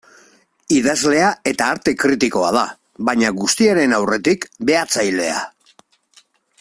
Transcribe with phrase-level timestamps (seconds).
[0.77, 2.63] Idazlea eta arte kritikoa da,
[3.11, 5.37] baina guztiaren aurretik, behatzailea.